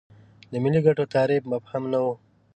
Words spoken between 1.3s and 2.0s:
مبهم نه